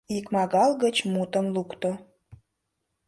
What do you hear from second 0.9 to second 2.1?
мутым лукто: